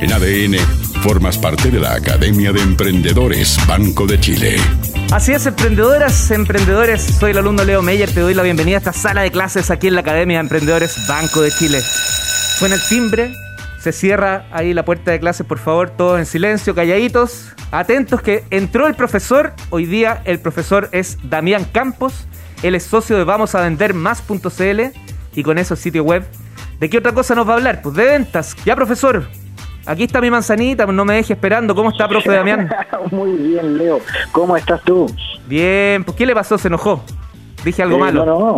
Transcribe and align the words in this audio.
En 0.00 0.12
ADN, 0.12 0.56
formas 1.02 1.38
parte 1.38 1.70
de 1.70 1.80
la 1.80 1.94
Academia 1.94 2.52
de 2.52 2.60
Emprendedores 2.60 3.58
Banco 3.66 4.06
de 4.06 4.18
Chile. 4.18 4.56
Así 5.12 5.32
es, 5.32 5.46
emprendedoras, 5.46 6.30
emprendedores, 6.30 7.02
soy 7.02 7.30
el 7.30 7.38
alumno 7.38 7.64
Leo 7.64 7.80
Meyer, 7.80 8.10
te 8.10 8.20
doy 8.20 8.34
la 8.34 8.42
bienvenida 8.42 8.76
a 8.76 8.78
esta 8.78 8.92
sala 8.92 9.22
de 9.22 9.30
clases 9.30 9.70
aquí 9.70 9.86
en 9.86 9.94
la 9.94 10.00
Academia 10.00 10.38
de 10.38 10.42
Emprendedores 10.42 11.06
Banco 11.06 11.40
de 11.40 11.50
Chile. 11.52 11.80
Suena 11.80 12.74
el 12.74 12.80
timbre, 12.88 13.32
se 13.78 13.92
cierra 13.92 14.46
ahí 14.50 14.74
la 14.74 14.84
puerta 14.84 15.12
de 15.12 15.20
clases, 15.20 15.46
por 15.46 15.58
favor, 15.58 15.90
todos 15.90 16.18
en 16.18 16.26
silencio, 16.26 16.74
calladitos, 16.74 17.52
atentos 17.70 18.20
que 18.20 18.44
entró 18.50 18.86
el 18.88 18.94
profesor, 18.94 19.54
hoy 19.70 19.86
día 19.86 20.22
el 20.24 20.40
profesor 20.40 20.88
es 20.92 21.18
Damián 21.22 21.64
Campos, 21.64 22.26
él 22.62 22.74
es 22.74 22.82
socio 22.82 23.16
de 23.16 23.24
Vamos 23.24 23.54
a 23.54 23.60
Vender 23.60 23.94
Más.cl 23.94 24.80
y 25.34 25.42
con 25.42 25.58
eso 25.58 25.76
sitio 25.76 26.02
web. 26.02 26.26
¿De 26.80 26.90
qué 26.90 26.98
otra 26.98 27.12
cosa 27.12 27.34
nos 27.34 27.48
va 27.48 27.52
a 27.52 27.56
hablar? 27.56 27.80
Pues 27.82 27.94
de 27.94 28.04
ventas. 28.04 28.56
Ya, 28.64 28.74
profesor, 28.74 29.28
Aquí 29.86 30.04
está 30.04 30.20
mi 30.20 30.30
manzanita, 30.30 30.86
no 30.86 31.04
me 31.04 31.14
deje 31.14 31.34
esperando. 31.34 31.74
¿Cómo 31.74 31.90
está, 31.90 32.08
profe 32.08 32.30
Damián? 32.32 32.68
Muy 33.10 33.32
bien, 33.32 33.76
Leo. 33.78 33.98
¿Cómo 34.32 34.56
estás 34.56 34.80
tú? 34.82 35.06
Bien, 35.46 36.04
pues 36.04 36.16
¿qué 36.16 36.24
le 36.24 36.34
pasó? 36.34 36.56
¿Se 36.56 36.68
enojó? 36.68 37.02
¿Dije 37.64 37.82
algo 37.82 37.96
Eh, 37.96 38.00
malo? 38.00 38.24
No, 38.24 38.56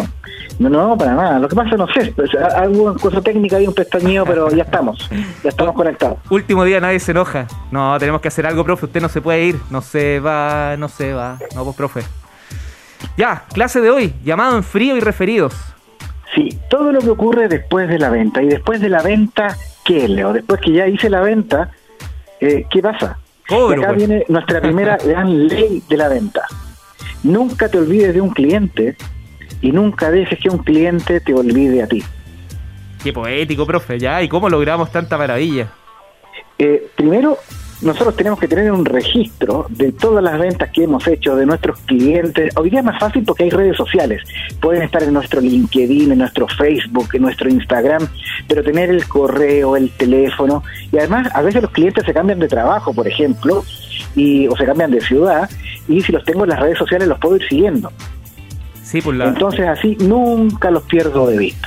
no, 0.59 0.69
no, 0.71 0.89
no, 0.89 0.97
para 0.99 1.15
nada. 1.15 1.39
Lo 1.39 1.49
que 1.49 1.57
pasa, 1.57 1.77
no 1.77 1.87
sé, 1.89 2.13
pues, 2.15 2.31
alguna 2.57 2.95
cosa 2.95 3.21
técnica, 3.21 3.57
hay 3.57 3.67
un 3.67 3.75
pestañeo, 3.75 4.25
pero 4.25 4.51
ya 4.51 4.63
estamos, 4.65 5.09
ya 5.43 5.51
estamos 5.51 5.75
conectados. 5.77 6.19
Último 6.31 6.65
día 6.65 6.81
nadie 6.81 7.01
se 7.01 7.11
enoja. 7.13 7.47
No, 7.71 7.99
tenemos 7.99 8.21
que 8.21 8.29
hacer 8.29 8.47
algo, 8.47 8.65
profe. 8.65 8.87
Usted 8.87 9.01
no 9.01 9.09
se 9.09 9.21
puede 9.21 9.45
ir. 9.45 9.57
No 9.71 9.81
se 9.83 10.21
va, 10.21 10.77
no 10.79 10.89
se 10.89 11.13
va. 11.13 11.39
No, 11.55 11.65
pues, 11.65 11.77
profe. 11.77 12.03
Ya, 13.17 13.45
clase 13.53 13.81
de 13.81 13.91
hoy. 13.91 14.15
Llamado 14.25 14.57
en 14.57 14.63
frío 14.65 14.97
y 14.97 15.01
referidos. 15.01 15.55
Sí, 16.35 16.59
todo 16.69 16.93
lo 16.93 17.01
que 17.01 17.11
ocurre 17.11 17.49
después 17.49 17.89
de 17.89 17.99
la 17.99 18.11
venta. 18.11 18.43
Y 18.43 18.49
después 18.49 18.81
de 18.81 18.89
la 18.89 19.03
venta, 19.03 19.57
¿qué, 19.87 20.09
Leo? 20.09 20.33
Después 20.33 20.61
que 20.61 20.73
ya 20.73 20.87
hice 20.87 21.09
la 21.09 21.21
venta, 21.21 21.71
eh, 22.41 22.67
¿qué 22.71 22.83
pasa? 22.83 23.19
Cobro, 23.49 23.81
Y 23.81 23.85
acá 23.85 23.95
pues. 23.95 24.07
viene 24.07 24.25
nuestra 24.29 24.61
primera 24.61 24.97
gran 25.05 25.47
ley 25.47 25.83
de 25.89 25.97
la 25.97 26.09
venta. 26.09 26.47
Nunca 27.23 27.69
te 27.69 27.79
olvides 27.79 28.13
de 28.15 28.21
un 28.21 28.31
cliente 28.31 28.97
y 29.63 29.73
nunca 29.73 30.11
dejes 30.11 30.39
que 30.39 30.51
un 30.51 30.59
cliente 30.59 31.21
te 31.21 31.33
olvide 31.33 31.83
a 31.83 31.87
ti. 31.87 32.03
Qué 33.03 33.13
poético, 33.13 33.67
profe. 33.67 33.99
Ya, 33.99 34.23
¿y 34.23 34.29
cómo 34.29 34.49
logramos 34.49 34.91
tanta 34.91 35.17
maravilla? 35.17 35.69
Eh, 36.59 36.89
primero, 36.97 37.39
nosotros 37.83 38.17
tenemos 38.17 38.39
que 38.39 38.49
tener 38.49 38.73
un 38.73 38.85
registro 38.85 39.67
de 39.69 39.93
todas 39.93 40.25
las 40.25 40.39
ventas 40.39 40.71
que 40.71 40.85
hemos 40.85 41.07
hecho 41.07 41.37
de 41.37 41.45
nuestros 41.45 41.79
clientes. 41.81 42.57
Hoy 42.57 42.71
día 42.71 42.81
es 42.81 42.85
más 42.85 42.99
fácil 42.99 43.23
porque 43.25 43.45
hay 43.45 43.51
redes 43.51 43.77
sociales. 43.77 44.23
Pueden 44.61 44.83
estar 44.83 45.03
en 45.03 45.13
nuestro 45.13 45.41
LinkedIn, 45.41 46.13
en 46.13 46.19
nuestro 46.19 46.49
Facebook, 46.49 47.09
en 47.13 47.23
nuestro 47.23 47.51
Instagram, 47.51 48.09
pero 48.49 48.63
tener 48.63 48.89
el 48.89 49.07
correo, 49.07 49.77
el 49.77 49.91
teléfono. 49.91 50.63
Y 50.91 50.99
además, 50.99 51.29
a 51.35 51.43
veces 51.43 51.63
los 51.63 51.71
clientes 51.71 52.05
se 52.05 52.15
cambian 52.15 52.39
de 52.39 52.49
trabajo, 52.49 52.95
por 52.95 53.07
ejemplo, 53.07 53.63
y, 54.15 54.49
o 54.49 54.57
se 54.57 54.65
cambian 54.65 54.91
de 54.91 55.01
ciudad, 55.01 55.49
y 55.87 56.01
si 56.01 56.13
los 56.13 56.25
tengo 56.25 56.45
en 56.45 56.51
las 56.51 56.61
redes 56.61 56.79
sociales 56.79 57.07
los 57.07 57.19
puedo 57.19 57.37
ir 57.37 57.47
siguiendo. 57.47 57.93
Sí, 58.83 59.03
pues 59.03 59.17
la, 59.17 59.27
Entonces 59.27 59.67
así 59.67 59.97
nunca 60.01 60.71
los 60.71 60.85
pierdo 60.85 61.27
de 61.27 61.39
vista. 61.39 61.66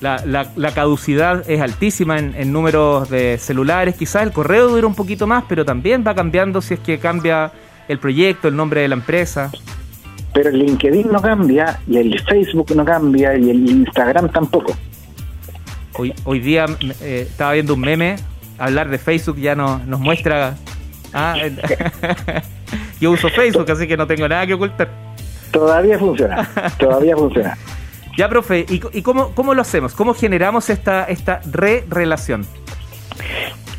La, 0.00 0.22
la- 0.26 0.50
la 0.56 0.70
caducidad 0.72 1.48
es 1.50 1.60
altísima 1.60 2.18
en, 2.18 2.34
en 2.36 2.52
números 2.52 3.08
de 3.10 3.38
celulares. 3.38 3.94
Quizás 3.96 4.22
el 4.22 4.32
correo 4.32 4.68
dura 4.68 4.86
un 4.86 4.94
poquito 4.94 5.26
más, 5.26 5.44
pero 5.48 5.64
también 5.64 6.04
va 6.06 6.14
cambiando 6.14 6.60
si 6.60 6.74
es 6.74 6.80
que 6.80 6.98
cambia 6.98 7.52
el 7.88 7.98
proyecto, 7.98 8.48
el 8.48 8.56
nombre 8.56 8.80
de 8.82 8.88
la 8.88 8.94
empresa. 8.94 9.50
Pero 10.32 10.50
el 10.50 10.58
LinkedIn 10.58 11.12
no 11.12 11.22
cambia, 11.22 11.78
y 11.86 11.96
el 11.98 12.18
Facebook 12.20 12.74
no 12.74 12.84
cambia, 12.84 13.36
y 13.36 13.50
el 13.50 13.70
Instagram 13.70 14.30
tampoco. 14.30 14.74
Hoy, 15.96 16.12
hoy 16.24 16.40
día 16.40 16.66
eh, 17.00 17.26
estaba 17.30 17.52
viendo 17.52 17.74
un 17.74 17.80
meme, 17.80 18.16
hablar 18.58 18.88
de 18.88 18.98
Facebook 18.98 19.36
ya 19.38 19.54
no, 19.54 19.78
nos 19.86 20.00
muestra... 20.00 20.56
Ah, 21.12 21.36
yo 23.00 23.12
uso 23.12 23.28
Facebook, 23.28 23.70
así 23.70 23.86
que 23.86 23.96
no 23.96 24.06
tengo 24.06 24.26
nada 24.28 24.44
que 24.46 24.54
ocultar. 24.54 24.88
Todavía 25.52 25.96
funciona, 26.00 26.48
todavía 26.78 27.16
funciona. 27.16 27.56
Ya, 28.16 28.28
profe, 28.28 28.64
¿y, 28.68 29.02
cómo, 29.02 29.30
cómo 29.34 29.54
lo 29.54 29.62
hacemos? 29.62 29.94
¿Cómo 29.94 30.14
generamos 30.14 30.70
esta, 30.70 31.04
esta 31.04 31.40
re-relación? 31.50 32.46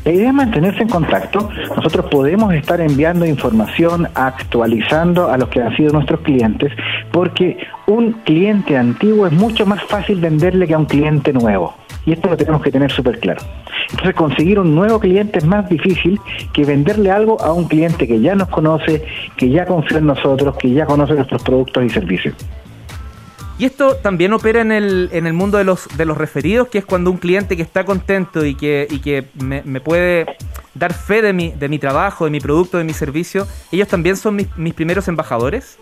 La 0.04 0.12
idea 0.12 0.28
es 0.28 0.34
mantenerse 0.34 0.82
en 0.82 0.88
contacto. 0.88 1.48
Nosotros 1.74 2.06
podemos 2.10 2.52
estar 2.54 2.80
enviando 2.80 3.24
información, 3.24 4.06
actualizando 4.14 5.30
a 5.30 5.38
los 5.38 5.48
que 5.48 5.60
han 5.62 5.74
sido 5.76 5.92
nuestros 5.92 6.20
clientes, 6.20 6.72
porque 7.12 7.56
un 7.86 8.12
cliente 8.24 8.76
antiguo 8.76 9.26
es 9.26 9.32
mucho 9.32 9.64
más 9.64 9.82
fácil 9.84 10.20
venderle 10.20 10.66
que 10.66 10.74
a 10.74 10.78
un 10.78 10.84
cliente 10.84 11.32
nuevo. 11.32 11.74
Y 12.04 12.12
esto 12.12 12.28
lo 12.28 12.36
tenemos 12.36 12.62
que 12.62 12.70
tener 12.70 12.92
súper 12.92 13.18
claro. 13.18 13.42
Entonces 13.90 14.14
conseguir 14.14 14.60
un 14.60 14.74
nuevo 14.74 15.00
cliente 15.00 15.38
es 15.38 15.44
más 15.44 15.68
difícil 15.68 16.20
que 16.52 16.64
venderle 16.64 17.10
algo 17.10 17.40
a 17.40 17.52
un 17.52 17.64
cliente 17.64 18.06
que 18.06 18.20
ya 18.20 18.34
nos 18.34 18.48
conoce, 18.48 19.04
que 19.36 19.48
ya 19.48 19.64
confía 19.64 19.98
en 19.98 20.06
nosotros, 20.06 20.56
que 20.56 20.70
ya 20.70 20.86
conoce 20.86 21.14
nuestros 21.14 21.42
productos 21.42 21.84
y 21.84 21.88
servicios. 21.88 22.34
Y 23.58 23.64
esto 23.64 23.96
también 23.96 24.32
opera 24.34 24.60
en 24.60 24.70
el, 24.70 25.08
en 25.12 25.26
el 25.26 25.32
mundo 25.32 25.56
de 25.56 25.64
los, 25.64 25.88
de 25.96 26.04
los 26.04 26.18
referidos, 26.18 26.68
que 26.68 26.78
es 26.78 26.84
cuando 26.84 27.10
un 27.10 27.16
cliente 27.16 27.56
que 27.56 27.62
está 27.62 27.84
contento 27.84 28.44
y 28.44 28.54
que, 28.54 28.86
y 28.90 28.98
que 28.98 29.24
me, 29.34 29.80
puede 29.80 30.26
dar 30.74 30.92
fe 30.92 31.22
de 31.22 31.32
mi, 31.32 31.52
de 31.52 31.68
mi 31.68 31.78
trabajo, 31.78 32.26
de 32.26 32.30
mi 32.30 32.40
producto, 32.40 32.76
de 32.76 32.84
mi 32.84 32.92
servicio, 32.92 33.46
ellos 33.72 33.88
también 33.88 34.16
son 34.16 34.36
mis, 34.36 34.54
mis 34.58 34.74
primeros 34.74 35.08
embajadores. 35.08 35.78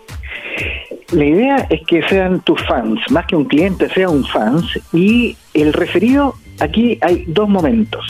La 1.11 1.25
idea 1.25 1.67
es 1.69 1.85
que 1.85 2.01
sean 2.07 2.39
tus 2.41 2.61
fans, 2.65 2.99
más 3.11 3.25
que 3.25 3.35
un 3.35 3.45
cliente 3.45 3.89
sea 3.89 4.09
un 4.09 4.25
fans, 4.25 4.65
y 4.93 5.35
el 5.53 5.73
referido, 5.73 6.35
aquí 6.59 6.97
hay 7.01 7.25
dos 7.27 7.49
momentos. 7.49 8.05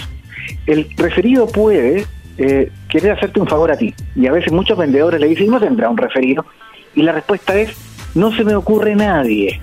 El 0.67 0.87
referido 0.95 1.47
puede 1.47 2.05
eh, 2.37 2.71
querer 2.87 3.13
hacerte 3.13 3.39
un 3.39 3.47
favor 3.47 3.71
a 3.71 3.77
ti, 3.77 3.93
y 4.15 4.27
a 4.27 4.31
veces 4.31 4.53
muchos 4.53 4.77
vendedores 4.77 5.19
le 5.19 5.27
dicen, 5.27 5.47
¿no 5.49 5.59
tendrá 5.59 5.89
un 5.89 5.97
referido? 5.97 6.45
Y 6.93 7.01
la 7.01 7.11
respuesta 7.11 7.57
es, 7.57 7.75
no 8.15 8.35
se 8.35 8.43
me 8.43 8.55
ocurre 8.55 8.95
nadie. 8.95 9.61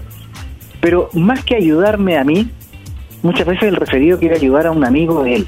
Pero 0.80 1.08
más 1.14 1.44
que 1.44 1.56
ayudarme 1.56 2.16
a 2.18 2.24
mí, 2.24 2.50
muchas 3.22 3.46
veces 3.46 3.64
el 3.64 3.76
referido 3.76 4.18
quiere 4.18 4.36
ayudar 4.36 4.66
a 4.66 4.70
un 4.70 4.84
amigo 4.84 5.24
de 5.24 5.36
él 5.36 5.46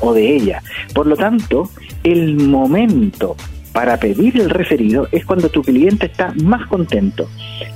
o 0.00 0.12
de 0.12 0.34
ella. 0.34 0.62
Por 0.94 1.06
lo 1.06 1.16
tanto, 1.16 1.70
el 2.02 2.36
momento 2.36 3.36
para 3.72 3.98
pedir 3.98 4.40
el 4.40 4.48
referido 4.48 5.06
es 5.12 5.26
cuando 5.26 5.50
tu 5.50 5.62
cliente 5.62 6.06
está 6.06 6.32
más 6.42 6.66
contento. 6.66 7.28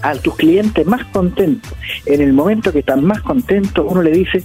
A 0.03 0.15
tus 0.15 0.35
clientes 0.37 0.87
más 0.87 1.05
contentos, 1.07 1.73
en 2.07 2.23
el 2.23 2.33
momento 2.33 2.73
que 2.73 2.79
están 2.79 3.05
más 3.05 3.21
contentos, 3.21 3.85
uno 3.87 4.03
le 4.03 4.13
dice, 4.13 4.43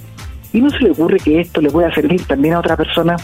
¿y 0.52 0.60
no 0.60 0.70
se 0.70 0.80
le 0.80 0.92
ocurre 0.92 1.18
que 1.18 1.40
esto 1.40 1.62
le 1.62 1.70
pueda 1.70 1.94
servir 1.94 2.24
también 2.26 2.56
a 2.56 2.60
otra 2.60 2.76
persona? 2.76 3.16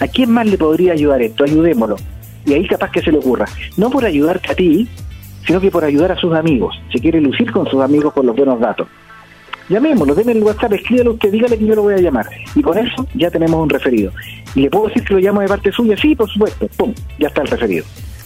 ¿A 0.00 0.08
quién 0.08 0.30
más 0.30 0.46
le 0.46 0.56
podría 0.56 0.92
ayudar 0.92 1.20
esto? 1.20 1.44
Ayudémoslo. 1.44 1.96
Y 2.46 2.54
ahí 2.54 2.66
capaz 2.66 2.90
que 2.90 3.02
se 3.02 3.12
le 3.12 3.18
ocurra. 3.18 3.46
No 3.76 3.90
por 3.90 4.04
ayudarte 4.04 4.52
a 4.52 4.54
ti, 4.54 4.88
sino 5.46 5.60
que 5.60 5.70
por 5.70 5.84
ayudar 5.84 6.12
a 6.12 6.16
sus 6.16 6.34
amigos. 6.34 6.74
Se 6.92 6.98
quiere 6.98 7.20
lucir 7.20 7.50
con 7.52 7.66
sus 7.66 7.82
amigos 7.82 8.12
con 8.12 8.26
los 8.26 8.36
buenos 8.36 8.60
datos. 8.60 8.88
Llamémoslo, 9.68 10.14
denme 10.14 10.32
el 10.32 10.42
WhatsApp, 10.42 10.74
escríbelo 10.74 11.12
usted, 11.12 11.30
dígale 11.30 11.56
que 11.56 11.64
yo 11.64 11.74
lo 11.74 11.82
voy 11.82 11.94
a 11.94 11.98
llamar. 11.98 12.26
Y 12.54 12.60
con 12.60 12.76
eso 12.76 13.06
ya 13.14 13.30
tenemos 13.30 13.62
un 13.62 13.70
referido. 13.70 14.12
¿Y 14.54 14.62
le 14.62 14.70
puedo 14.70 14.88
decir 14.88 15.04
que 15.04 15.14
lo 15.14 15.20
llamo 15.20 15.40
de 15.40 15.48
parte 15.48 15.72
suya? 15.72 15.96
Sí, 15.96 16.14
por 16.14 16.28
supuesto. 16.28 16.68
¡Pum! 16.76 16.92
Ya 17.18 17.28
está 17.28 17.42
el 17.42 17.48
referido. 17.48 17.84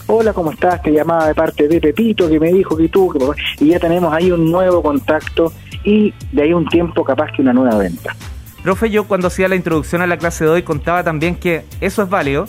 Hola, 0.08 0.32
¿cómo 0.32 0.50
estás? 0.50 0.82
Te 0.82 0.90
llamaba 0.90 1.28
de 1.28 1.34
parte 1.34 1.68
de 1.68 1.80
Pepito, 1.80 2.28
que 2.28 2.40
me 2.40 2.52
dijo 2.52 2.76
que 2.76 2.88
tú, 2.88 3.10
que... 3.10 3.64
y 3.64 3.68
ya 3.68 3.78
tenemos 3.78 4.12
ahí 4.12 4.30
un 4.32 4.50
nuevo 4.50 4.82
contacto 4.82 5.52
y 5.84 6.12
de 6.32 6.42
ahí 6.42 6.52
un 6.52 6.66
tiempo 6.66 7.04
capaz 7.04 7.30
que 7.32 7.42
una 7.42 7.52
nueva 7.52 7.76
venta. 7.78 8.16
Profe, 8.62 8.90
yo 8.90 9.04
cuando 9.04 9.28
hacía 9.28 9.48
la 9.48 9.54
introducción 9.54 10.02
a 10.02 10.06
la 10.06 10.16
clase 10.16 10.44
de 10.44 10.50
hoy 10.50 10.62
contaba 10.62 11.04
también 11.04 11.36
que 11.36 11.62
eso 11.80 12.02
es 12.02 12.08
válido, 12.08 12.46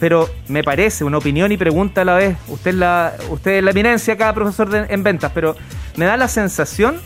pero 0.00 0.28
me 0.48 0.62
parece 0.62 1.04
una 1.04 1.18
opinión 1.18 1.50
y 1.52 1.56
pregunta 1.56 2.02
a 2.02 2.04
la 2.04 2.14
vez. 2.14 2.36
Usted 2.48 2.70
es 2.70 2.76
la, 2.76 3.12
usted 3.30 3.58
es 3.58 3.64
la 3.64 3.70
eminencia 3.72 4.14
acá, 4.14 4.32
profesor 4.32 4.68
de- 4.68 4.86
en 4.92 5.02
ventas, 5.02 5.32
pero 5.34 5.56
me 5.96 6.04
da 6.04 6.16
la 6.16 6.28
sensación 6.28 6.96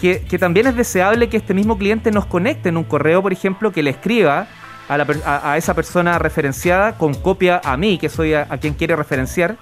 que, 0.00 0.22
que 0.22 0.38
también 0.38 0.66
es 0.66 0.76
deseable 0.76 1.28
que 1.28 1.36
este 1.36 1.52
mismo 1.54 1.76
cliente 1.76 2.10
nos 2.10 2.26
conecte 2.26 2.70
en 2.70 2.76
un 2.76 2.84
correo, 2.84 3.22
por 3.22 3.32
ejemplo, 3.32 3.70
que 3.72 3.82
le 3.82 3.90
escriba 3.90 4.46
a, 4.88 4.96
la 4.96 5.06
a- 5.26 5.52
a 5.52 5.56
esa 5.58 5.74
persona 5.74 6.18
referenciada 6.18 6.96
con 6.96 7.14
copia 7.14 7.60
a 7.62 7.76
mí, 7.76 7.98
que 7.98 8.08
soy 8.08 8.32
a, 8.34 8.46
a 8.48 8.56
quien 8.58 8.74
quiere 8.74 8.96
referenciar, 8.96 9.56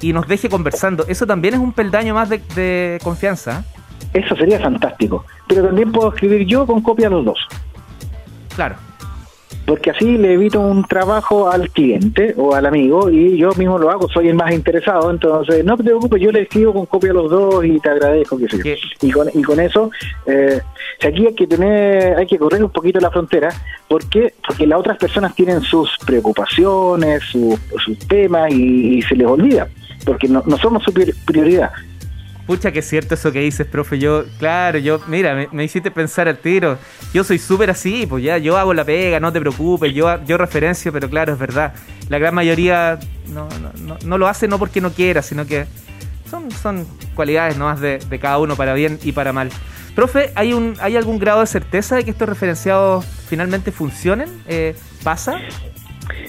y 0.00 0.12
nos 0.12 0.28
deje 0.28 0.48
conversando. 0.48 1.04
Eso 1.08 1.26
también 1.26 1.54
es 1.54 1.60
un 1.60 1.72
peldaño 1.72 2.14
más 2.14 2.28
de, 2.28 2.38
de 2.54 3.00
confianza. 3.02 3.64
¿eh? 4.12 4.20
Eso 4.24 4.36
sería 4.36 4.60
fantástico. 4.60 5.24
Pero 5.48 5.64
también 5.66 5.90
puedo 5.90 6.12
escribir 6.14 6.46
yo 6.46 6.66
con 6.66 6.80
copia 6.82 7.08
a 7.08 7.10
los 7.10 7.24
dos. 7.24 7.38
Claro. 8.54 8.76
Porque 9.68 9.90
así 9.90 10.16
le 10.16 10.32
evito 10.32 10.58
un 10.60 10.82
trabajo 10.84 11.50
al 11.50 11.68
cliente 11.68 12.32
o 12.38 12.54
al 12.54 12.64
amigo 12.64 13.10
y 13.10 13.36
yo 13.36 13.50
mismo 13.58 13.76
lo 13.78 13.90
hago, 13.90 14.08
soy 14.08 14.28
el 14.28 14.34
más 14.34 14.50
interesado, 14.52 15.10
entonces 15.10 15.62
no 15.62 15.76
te 15.76 15.84
preocupes, 15.84 16.22
yo 16.22 16.32
le 16.32 16.40
escribo 16.42 16.72
con 16.72 16.86
copia 16.86 17.10
a 17.10 17.14
los 17.14 17.30
dos 17.30 17.64
y 17.66 17.78
te 17.78 17.90
agradezco, 17.90 18.38
qué 18.38 18.48
sé 18.48 18.56
yo. 18.56 18.62
Y 19.02 19.10
con, 19.10 19.28
y 19.34 19.42
con 19.42 19.60
eso, 19.60 19.90
eh, 20.26 20.58
aquí 21.06 21.26
hay 21.26 21.34
que 21.34 21.46
tener, 21.46 22.16
hay 22.16 22.26
que 22.26 22.38
correr 22.38 22.64
un 22.64 22.70
poquito 22.70 22.98
la 22.98 23.10
frontera, 23.10 23.50
¿por 23.86 24.08
qué? 24.08 24.32
Porque 24.46 24.66
las 24.66 24.80
otras 24.80 24.96
personas 24.96 25.34
tienen 25.34 25.60
sus 25.60 25.90
preocupaciones, 26.06 27.22
sus, 27.24 27.58
sus 27.84 27.98
temas 28.08 28.50
y, 28.50 28.98
y 28.98 29.02
se 29.02 29.16
les 29.16 29.26
olvida, 29.26 29.68
porque 30.06 30.28
no, 30.28 30.42
no 30.46 30.56
somos 30.56 30.82
su 30.82 30.92
prior- 30.92 31.14
prioridad. 31.26 31.70
Pucha, 32.48 32.72
que 32.72 32.78
es 32.78 32.88
cierto 32.88 33.12
eso 33.12 33.30
que 33.30 33.40
dices, 33.40 33.66
profe. 33.66 33.98
Yo, 33.98 34.24
claro, 34.38 34.78
yo, 34.78 35.02
mira, 35.06 35.48
me, 35.52 35.64
hiciste 35.64 35.90
pensar 35.90 36.28
al 36.28 36.38
tiro. 36.38 36.78
Yo 37.12 37.22
soy 37.22 37.38
súper 37.38 37.68
así, 37.68 38.06
pues 38.06 38.24
ya, 38.24 38.38
yo 38.38 38.56
hago 38.56 38.72
la 38.72 38.86
pega, 38.86 39.20
no 39.20 39.30
te 39.30 39.38
preocupes, 39.38 39.92
yo, 39.92 40.24
yo 40.24 40.38
referencio, 40.38 40.90
pero 40.90 41.10
claro, 41.10 41.34
es 41.34 41.38
verdad. 41.38 41.74
La 42.08 42.16
gran 42.16 42.34
mayoría 42.34 42.98
no, 43.26 43.50
no, 43.60 43.98
no, 44.02 44.16
lo 44.16 44.26
hace 44.26 44.48
no 44.48 44.58
porque 44.58 44.80
no 44.80 44.92
quiera, 44.92 45.20
sino 45.20 45.46
que 45.46 45.66
son, 46.30 46.50
son 46.50 46.86
cualidades 47.14 47.58
nomás 47.58 47.80
de, 47.80 47.98
de 47.98 48.18
cada 48.18 48.38
uno 48.38 48.56
para 48.56 48.72
bien 48.72 48.98
y 49.02 49.12
para 49.12 49.34
mal. 49.34 49.50
Profe, 49.94 50.32
¿hay, 50.34 50.54
un, 50.54 50.74
¿hay 50.80 50.96
algún 50.96 51.18
grado 51.18 51.40
de 51.40 51.46
certeza 51.46 51.96
de 51.96 52.04
que 52.04 52.12
estos 52.12 52.30
referenciados 52.30 53.04
finalmente 53.28 53.72
funcionen? 53.72 54.30
Eh, 54.48 54.74
¿Pasa? 55.04 55.38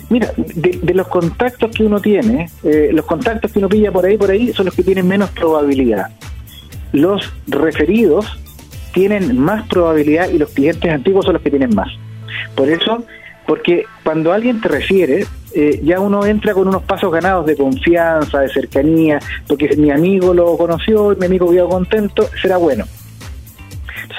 Mira, 0.10 0.32
de, 0.36 0.94
los 0.94 1.08
contactos 1.08 1.72
que 1.72 1.84
uno 1.84 2.00
tiene, 2.00 2.50
eh, 2.64 2.90
los 2.92 3.06
contactos 3.06 3.52
que 3.52 3.60
uno 3.60 3.70
pilla 3.70 3.92
por 3.92 4.06
ahí, 4.06 4.18
por 4.18 4.32
ahí, 4.32 4.52
son 4.54 4.66
los 4.66 4.76
que 4.76 4.84
tienen 4.84 5.08
menos 5.08 5.30
probabilidad. 5.32 6.08
Los 6.92 7.32
referidos 7.48 8.26
tienen 8.94 9.40
más 9.40 9.68
probabilidad 9.68 10.30
y 10.30 10.40
los 10.40 10.50
clientes 10.50 10.92
antiguos 10.92 11.26
son 11.26 11.34
los 11.34 11.44
que 11.44 11.52
tienen 11.52 11.76
más. 11.76 11.90
Por 12.56 12.70
eso, 12.70 13.06
porque 13.46 13.86
cuando 14.04 14.34
alguien 14.34 14.62
te 14.62 14.68
refiere, 14.68 15.26
eh, 15.54 15.80
ya 15.84 16.00
uno 16.00 16.26
entra 16.26 16.54
con 16.54 16.68
unos 16.68 16.84
pasos 16.84 17.12
ganados 17.12 17.46
de 17.46 17.56
confianza, 17.56 18.40
de 18.40 18.50
cercanía, 18.50 19.20
porque 19.48 19.76
mi 19.78 19.92
amigo 19.92 20.34
lo 20.34 20.58
conoció, 20.58 21.16
mi 21.20 21.28
amigo 21.28 21.52
quedó 21.52 21.70
contento, 21.70 22.28
será 22.42 22.58
bueno 22.58 22.86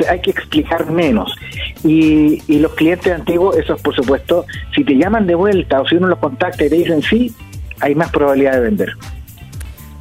hay 0.08 0.20
que 0.20 0.30
explicar 0.30 0.90
menos. 0.90 1.34
Y, 1.82 2.42
y 2.46 2.58
los 2.58 2.74
clientes 2.74 3.12
antiguos, 3.12 3.56
esos 3.56 3.80
por 3.80 3.94
supuesto, 3.94 4.44
si 4.74 4.84
te 4.84 4.94
llaman 4.94 5.26
de 5.26 5.34
vuelta 5.34 5.80
o 5.80 5.86
si 5.86 5.96
uno 5.96 6.08
los 6.08 6.18
contacta 6.18 6.64
y 6.64 6.68
te 6.68 6.76
dicen 6.76 7.02
sí, 7.02 7.34
hay 7.80 7.94
más 7.94 8.10
probabilidad 8.10 8.52
de 8.52 8.60
vender. 8.60 8.92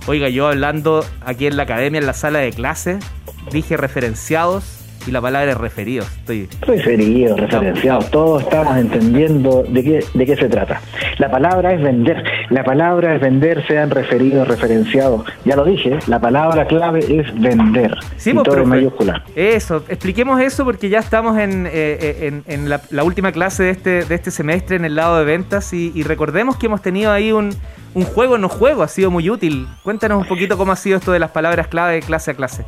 Oiga, 0.07 0.29
yo 0.29 0.47
hablando 0.47 1.05
aquí 1.21 1.47
en 1.47 1.55
la 1.55 1.63
academia, 1.63 1.99
en 1.99 2.05
la 2.05 2.13
sala 2.13 2.39
de 2.39 2.51
clases, 2.51 3.05
dije 3.51 3.77
referenciados 3.77 4.78
y 5.07 5.11
la 5.11 5.21
palabra 5.21 5.51
es 5.51 5.57
referido. 5.57 6.03
Estoy... 6.03 6.49
Referido, 6.61 7.35
referenciado, 7.37 7.99
todos 8.11 8.43
estamos 8.43 8.77
entendiendo 8.77 9.63
de 9.67 9.83
qué, 9.83 10.05
de 10.13 10.25
qué 10.25 10.35
se 10.35 10.49
trata. 10.49 10.81
La 11.17 11.29
palabra 11.29 11.73
es 11.73 11.81
vender, 11.81 12.23
la 12.49 12.63
palabra 12.63 13.15
es 13.15 13.21
vender, 13.21 13.65
sean 13.67 13.89
referidos, 13.89 14.47
referenciados. 14.47 15.23
Ya 15.45 15.55
lo 15.55 15.65
dije, 15.65 15.99
la 16.07 16.19
palabra 16.19 16.65
clave 16.65 16.99
es 16.99 17.39
vender. 17.39 17.97
Sí, 18.17 18.33
todo 18.43 18.57
en 18.57 18.69
mayúscula. 18.69 19.23
Eso, 19.35 19.83
expliquemos 19.89 20.39
eso 20.41 20.65
porque 20.65 20.89
ya 20.89 20.99
estamos 20.99 21.37
en, 21.37 21.65
eh, 21.67 21.71
eh, 21.73 22.41
en, 22.45 22.69
la, 22.69 23.03
última 23.03 23.31
clase 23.31 23.63
de 23.63 23.69
este, 23.71 24.05
de 24.05 24.15
este 24.15 24.31
semestre 24.31 24.75
en 24.75 24.85
el 24.85 24.95
lado 24.95 25.17
de 25.19 25.25
ventas 25.25 25.73
y, 25.73 26.03
recordemos 26.03 26.57
que 26.57 26.65
hemos 26.65 26.81
tenido 26.81 27.11
ahí 27.11 27.31
un, 27.31 27.53
un 27.93 28.03
juego 28.03 28.37
no 28.37 28.49
juego, 28.49 28.81
ha 28.81 28.87
sido 28.87 29.11
muy 29.11 29.29
útil. 29.29 29.67
Cuéntanos 29.83 30.21
un 30.21 30.27
poquito 30.27 30.57
cómo 30.57 30.71
ha 30.71 30.75
sido 30.75 30.97
esto 30.97 31.11
de 31.11 31.19
las 31.19 31.31
palabras 31.31 31.67
clave 31.67 31.95
de 31.95 32.01
clase 32.01 32.31
a 32.31 32.33
clase 32.33 32.65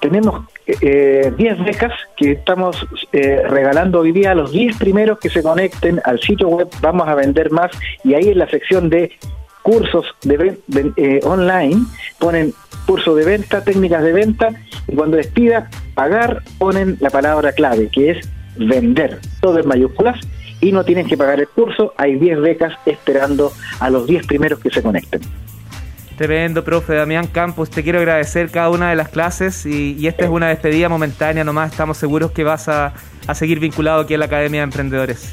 tenemos 0.00 0.44
10 0.66 0.78
eh, 0.82 1.32
becas 1.64 1.92
que 2.16 2.32
estamos 2.32 2.86
eh, 3.12 3.42
regalando 3.48 4.00
hoy 4.00 4.12
día 4.12 4.32
a 4.32 4.34
los 4.34 4.52
10 4.52 4.76
primeros 4.78 5.18
que 5.18 5.30
se 5.30 5.42
conecten 5.42 6.00
al 6.04 6.20
sitio 6.20 6.48
web. 6.48 6.68
Vamos 6.80 7.08
a 7.08 7.14
Vender 7.14 7.50
Más 7.50 7.70
y 8.04 8.14
ahí 8.14 8.28
en 8.28 8.38
la 8.38 8.48
sección 8.48 8.88
de 8.88 9.12
cursos 9.62 10.06
de, 10.22 10.58
eh, 10.96 11.20
online 11.22 11.84
ponen 12.18 12.54
curso 12.86 13.14
de 13.14 13.24
venta, 13.24 13.62
técnicas 13.62 14.02
de 14.02 14.12
venta 14.12 14.48
y 14.88 14.96
cuando 14.96 15.18
les 15.18 15.26
pida 15.26 15.68
pagar 15.94 16.42
ponen 16.58 16.96
la 17.00 17.10
palabra 17.10 17.52
clave 17.52 17.88
que 17.92 18.10
es 18.10 18.28
vender, 18.56 19.20
todo 19.40 19.58
en 19.58 19.68
mayúsculas 19.68 20.18
y 20.60 20.72
no 20.72 20.84
tienen 20.84 21.06
que 21.06 21.16
pagar 21.16 21.40
el 21.40 21.48
curso, 21.48 21.94
hay 21.96 22.16
10 22.16 22.40
becas 22.40 22.74
esperando 22.86 23.52
a 23.80 23.90
los 23.90 24.06
10 24.06 24.26
primeros 24.26 24.60
que 24.60 24.70
se 24.70 24.82
conecten. 24.82 25.20
Tremendo, 26.20 26.62
profe 26.62 26.96
Damián 26.96 27.28
Campos. 27.28 27.70
Te 27.70 27.82
quiero 27.82 27.98
agradecer 27.98 28.50
cada 28.50 28.68
una 28.68 28.90
de 28.90 28.94
las 28.94 29.08
clases 29.08 29.64
y, 29.64 30.06
esta 30.06 30.26
es 30.26 30.30
una 30.30 30.48
despedida 30.48 30.90
momentánea 30.90 31.44
nomás. 31.44 31.70
Estamos 31.70 31.96
seguros 31.96 32.32
que 32.32 32.44
vas 32.44 32.68
a, 32.68 32.92
seguir 33.32 33.58
vinculado 33.58 34.02
aquí 34.02 34.12
a 34.12 34.18
la 34.18 34.26
Academia 34.26 34.60
de 34.60 34.64
Emprendedores. 34.64 35.32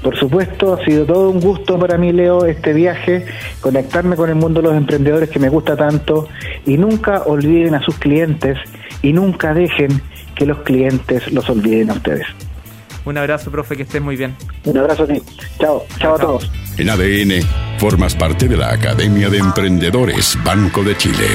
Por 0.00 0.16
supuesto, 0.16 0.74
ha 0.74 0.84
sido 0.84 1.06
todo 1.06 1.30
un 1.30 1.40
gusto 1.40 1.76
para 1.76 1.98
mí, 1.98 2.12
Leo, 2.12 2.44
este 2.44 2.72
viaje, 2.72 3.26
conectarme 3.60 4.14
con 4.14 4.28
el 4.28 4.36
mundo 4.36 4.62
de 4.62 4.68
los 4.68 4.76
emprendedores 4.76 5.28
que 5.28 5.40
me 5.40 5.48
gusta 5.48 5.76
tanto 5.76 6.28
y 6.64 6.78
nunca 6.78 7.22
olviden 7.26 7.74
a 7.74 7.82
sus 7.82 7.98
clientes 7.98 8.58
y 9.02 9.12
nunca 9.12 9.52
dejen 9.54 10.00
que 10.36 10.46
los 10.46 10.58
clientes 10.58 11.32
los 11.32 11.50
olviden 11.50 11.90
a 11.90 11.94
ustedes. 11.94 12.28
Un 13.08 13.16
abrazo, 13.16 13.50
profe, 13.50 13.74
que 13.74 13.84
estés 13.84 14.02
muy 14.02 14.16
bien. 14.16 14.36
Un 14.64 14.76
abrazo 14.76 15.04
a 15.04 15.06
ti. 15.06 15.22
Chao, 15.58 15.82
chao, 15.98 16.14
a 16.14 16.18
todos. 16.18 16.50
En 16.76 16.90
ADN, 16.90 17.42
formas 17.78 18.14
parte 18.14 18.48
de 18.48 18.56
la 18.58 18.70
Academia 18.70 19.30
de 19.30 19.38
Emprendedores 19.38 20.36
Banco 20.44 20.82
de 20.82 20.94
Chile. 20.94 21.26